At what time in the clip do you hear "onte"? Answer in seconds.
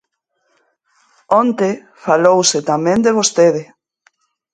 1.41-1.69